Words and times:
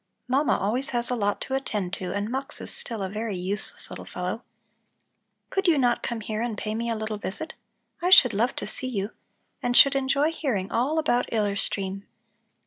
Mama 0.27 0.57
always 0.57 0.89
has 0.97 1.11
a 1.11 1.15
lot 1.15 1.39
to 1.41 1.53
attend 1.53 1.93
to 1.93 2.11
and 2.11 2.27
Mux 2.27 2.59
is 2.59 2.71
still 2.73 3.03
a 3.03 3.09
very 3.09 3.35
useless 3.37 3.91
little 3.91 4.03
fellow. 4.07 4.43
Could 5.51 5.67
you 5.67 5.77
not 5.77 6.01
come 6.01 6.21
here 6.21 6.41
and 6.41 6.57
pay 6.57 6.73
me 6.73 6.89
a 6.89 6.95
little 6.95 7.19
visit? 7.19 7.53
I 8.01 8.09
should 8.09 8.33
love 8.33 8.55
to 8.55 8.65
see 8.65 8.87
you 8.87 9.11
and 9.61 9.77
should 9.77 9.95
enjoy 9.95 10.31
hearing 10.31 10.71
all 10.71 10.97
about 10.97 11.31
Iller 11.31 11.55
Stream. 11.55 12.07